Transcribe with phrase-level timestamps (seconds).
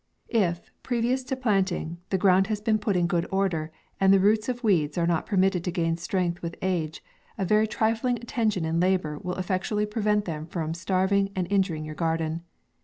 [0.29, 4.49] If, previous to planting, the ground has been put in good order, and the roots
[4.49, 7.03] of weeds are not permitted to gain strength with age,
[7.37, 11.61] a very trifling attention and labour will ef fectually prevent them from starving and in
[11.61, 12.41] juring your garden.